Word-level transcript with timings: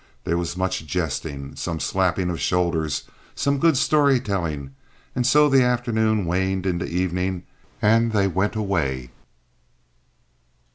There 0.23 0.35
was 0.39 0.57
much 0.57 0.87
jesting, 0.87 1.55
some 1.55 1.79
slappings 1.79 2.31
of 2.31 2.41
shoulders, 2.41 3.03
some 3.35 3.59
good 3.59 3.77
story 3.77 4.19
telling, 4.19 4.73
and 5.15 5.27
so 5.27 5.47
the 5.47 5.61
afternoon 5.61 6.25
waned 6.25 6.65
into 6.65 6.87
evening, 6.87 7.43
and 7.83 8.11
they 8.11 8.25
went 8.25 8.55
away. 8.55 9.11